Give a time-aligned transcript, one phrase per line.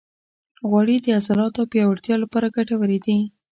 [0.69, 3.19] غوړې د عضلاتو پیاوړتیا لپاره ګټورې دي.